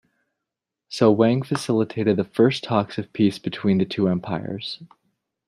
[0.89, 4.79] So, Wang facilitated the first talks of peace between the two empires.